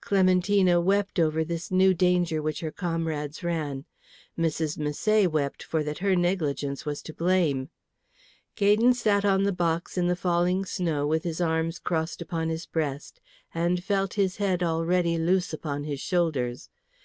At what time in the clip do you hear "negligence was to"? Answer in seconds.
6.14-7.12